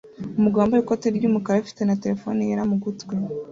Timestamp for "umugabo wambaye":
0.39-0.81